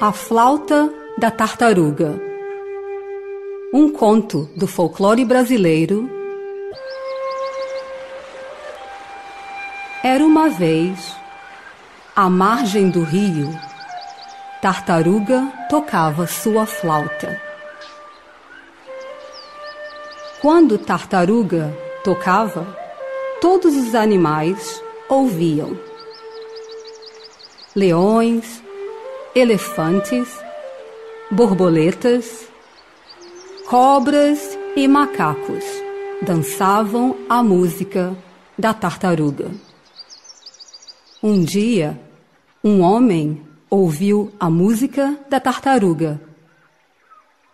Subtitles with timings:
[0.00, 2.22] A Flauta da Tartaruga
[3.72, 6.08] Um conto do folclore brasileiro
[10.04, 11.16] Era uma vez,
[12.14, 13.50] à margem do rio,
[14.62, 17.42] Tartaruga tocava sua flauta.
[20.40, 22.64] Quando Tartaruga tocava,
[23.40, 25.76] todos os animais ouviam.
[27.74, 28.62] Leões,
[29.34, 30.28] elefantes,
[31.30, 32.48] borboletas,
[33.68, 35.64] cobras e macacos
[36.22, 38.16] dançavam a música
[38.58, 39.50] da tartaruga.
[41.22, 42.00] Um dia,
[42.64, 46.20] um homem ouviu a música da tartaruga.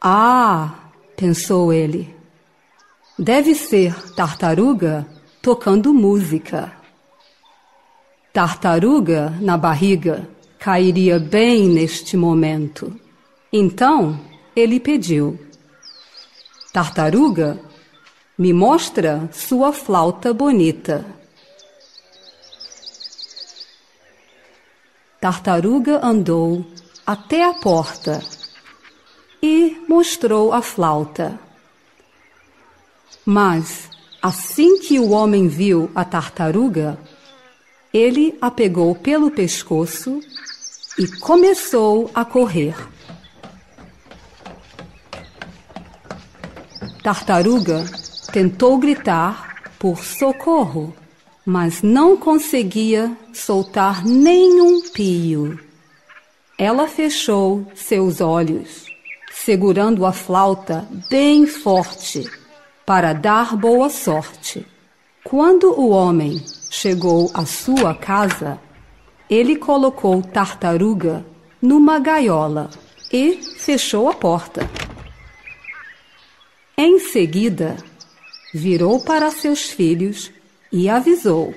[0.00, 0.74] Ah,
[1.16, 2.14] pensou ele,
[3.18, 5.06] deve ser tartaruga
[5.42, 6.72] tocando música.
[8.32, 10.28] Tartaruga na barriga
[10.58, 12.94] cairia bem neste momento.
[13.52, 14.20] Então
[14.54, 15.38] ele pediu:
[16.72, 17.60] Tartaruga,
[18.36, 21.04] me mostra sua flauta bonita.
[25.20, 26.64] Tartaruga andou
[27.06, 28.22] até a porta
[29.42, 31.38] e mostrou a flauta.
[33.24, 33.90] Mas,
[34.22, 36.98] assim que o homem viu a tartaruga,
[37.92, 40.20] ele a pegou pelo pescoço
[40.98, 42.74] e começou a correr.
[47.02, 47.84] Tartaruga
[48.32, 50.94] tentou gritar por socorro
[51.50, 55.58] mas não conseguia soltar nenhum pio.
[56.58, 58.84] Ela fechou seus olhos,
[59.32, 62.30] segurando a flauta bem forte
[62.84, 64.66] para dar boa sorte.
[65.24, 68.60] Quando o homem chegou à sua casa,
[69.28, 71.24] ele colocou tartaruga
[71.60, 72.70] numa gaiola
[73.12, 74.68] e fechou a porta.
[76.76, 77.76] Em seguida,
[78.54, 80.30] virou para seus filhos
[80.72, 81.54] e avisou: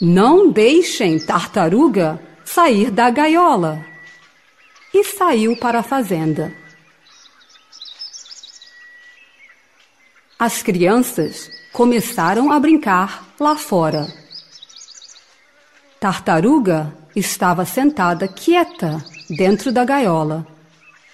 [0.00, 3.84] Não deixem tartaruga sair da gaiola.
[4.92, 6.52] E saiu para a fazenda.
[10.36, 14.19] As crianças começaram a brincar lá fora.
[16.00, 20.46] Tartaruga estava sentada quieta dentro da gaiola,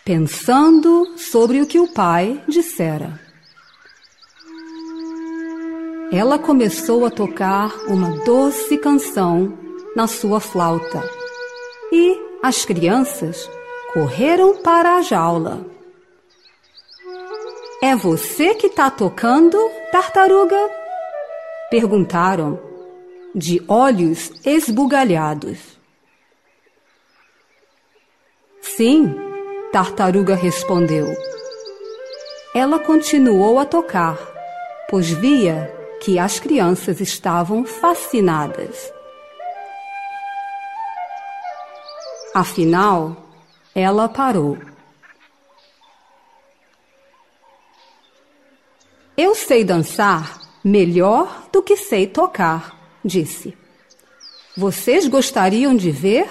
[0.05, 3.21] pensando sobre o que o pai dissera.
[6.13, 9.59] Ela começou a tocar uma doce canção
[9.97, 11.03] na sua flauta
[11.91, 13.51] e as crianças
[13.93, 15.67] correram para a jaula.
[17.83, 19.59] É você que está tocando,
[19.91, 20.71] tartaruga?
[21.71, 22.66] Perguntaram,
[23.37, 25.59] de olhos esbugalhados.
[28.63, 29.15] Sim,
[29.71, 31.07] tartaruga respondeu.
[32.55, 34.19] Ela continuou a tocar,
[34.89, 35.71] pois via
[36.01, 38.91] que as crianças estavam fascinadas.
[42.35, 43.17] Afinal,
[43.75, 44.57] ela parou.
[49.15, 52.77] Eu sei dançar melhor do que sei tocar,
[53.07, 53.57] disse.
[54.57, 56.29] Vocês gostariam de ver?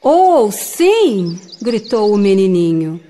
[0.00, 1.40] Oh, sim!
[1.60, 3.02] gritou o menininho.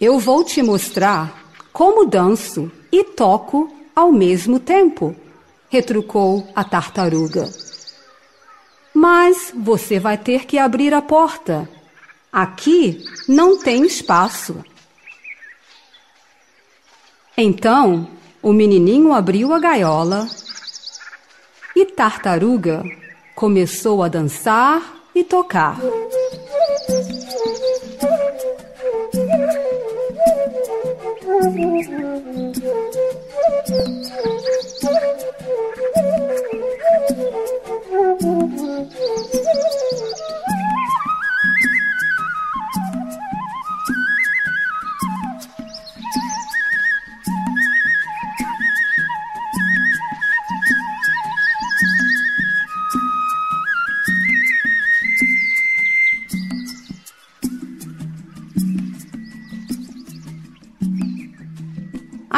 [0.00, 5.14] Eu vou te mostrar como danço e toco ao mesmo tempo,
[5.68, 7.50] retrucou a tartaruga.
[8.94, 11.68] Mas você vai ter que abrir a porta.
[12.32, 14.64] Aqui não tem espaço.
[17.40, 18.08] Então
[18.42, 20.26] o menininho abriu a gaiola
[21.76, 22.82] e Tartaruga
[23.36, 24.82] começou a dançar
[25.14, 25.78] e tocar.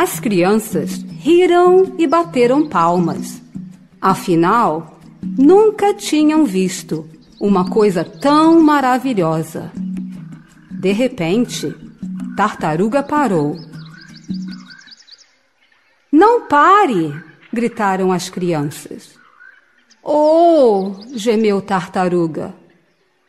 [0.03, 3.43] As crianças riram e bateram palmas.
[4.01, 4.99] Afinal,
[5.37, 7.07] nunca tinham visto
[7.39, 9.71] uma coisa tão maravilhosa.
[10.71, 11.77] De repente,
[12.35, 13.59] Tartaruga parou.
[16.11, 17.15] Não pare!
[17.53, 19.19] gritaram as crianças.
[20.03, 20.95] Oh!
[21.13, 22.55] gemeu Tartaruga.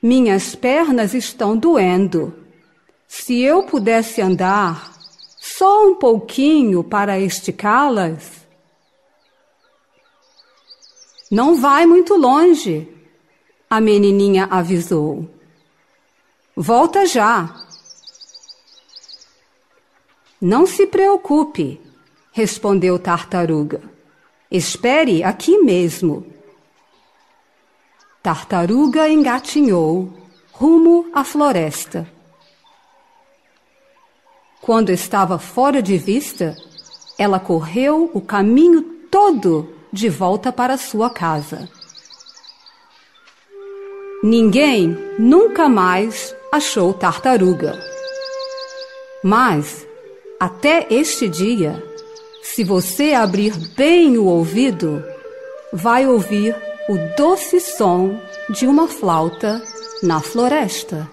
[0.01, 2.33] Minhas pernas estão doendo.
[3.09, 4.90] Se eu pudesse andar
[5.57, 8.42] só um pouquinho para esticá-las.
[11.30, 12.88] Não vai muito longe,
[13.69, 15.30] a menininha avisou.
[16.56, 17.65] Volta já.
[20.42, 21.80] Não se preocupe,
[22.31, 23.81] respondeu Tartaruga.
[24.50, 26.25] Espere aqui mesmo.
[28.21, 30.12] Tartaruga engatinhou
[30.51, 32.20] rumo à floresta.
[34.61, 36.55] Quando estava fora de vista,
[37.17, 41.67] ela correu o caminho todo de volta para sua casa.
[44.23, 47.73] Ninguém nunca mais achou tartaruga.
[49.23, 49.87] Mas,
[50.39, 51.83] até este dia,
[52.43, 55.03] se você abrir bem o ouvido,
[55.73, 56.55] vai ouvir
[56.87, 58.15] o doce som
[58.49, 59.59] de uma flauta
[60.03, 61.09] na floresta.